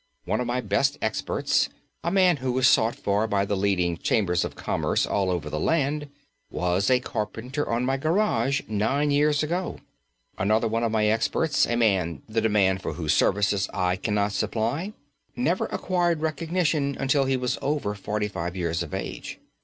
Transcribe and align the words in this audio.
One 0.25 0.39
of 0.41 0.47
my 0.47 0.61
best 0.61 0.97
experts, 0.99 1.69
a 2.03 2.09
man 2.09 2.37
who 2.37 2.57
is 2.57 2.67
sought 2.67 2.95
for 2.95 3.27
by 3.27 3.45
the 3.45 3.55
leading 3.55 3.97
Chambers 3.97 4.43
of 4.43 4.55
Commerce 4.55 5.05
all 5.05 5.29
over 5.29 5.47
the 5.47 5.59
land, 5.59 6.09
was 6.49 6.89
a 6.89 6.99
carpenter 6.99 7.69
on 7.69 7.85
my 7.85 7.97
garage 7.97 8.61
nine 8.67 9.11
years 9.11 9.43
ago. 9.43 9.77
Another 10.39 10.67
one 10.67 10.83
of 10.83 10.91
my 10.91 11.05
experts, 11.05 11.67
a 11.67 11.75
man 11.75 12.23
the 12.27 12.41
demand 12.41 12.81
for 12.81 12.93
whose 12.93 13.13
services 13.13 13.69
I 13.75 13.95
cannot 13.95 14.31
supply, 14.31 14.93
never 15.35 15.67
acquired 15.67 16.21
recognition 16.21 16.97
until 16.99 17.25
he 17.25 17.37
was 17.37 17.59
over 17.61 17.93
forty 17.93 18.27
five 18.27 18.55
years 18.55 18.81
of 18.81 18.95
age. 18.95 19.37